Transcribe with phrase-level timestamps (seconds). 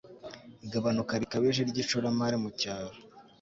[0.65, 2.97] igabanuka rikabije ry'ishoramari mu cyaro